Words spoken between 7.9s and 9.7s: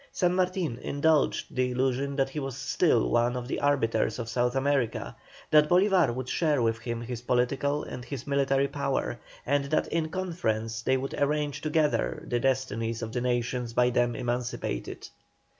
his military power, and